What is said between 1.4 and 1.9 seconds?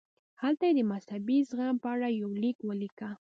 زغم په